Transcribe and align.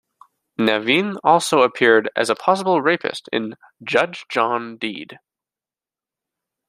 Navin 0.59 1.19
also 1.23 1.61
appeared 1.61 2.09
as 2.15 2.31
a 2.31 2.35
possible 2.35 2.81
rapist 2.81 3.29
in 3.31 3.53
"Judge 3.83 4.25
John 4.31 4.77
Deed". 4.77 5.19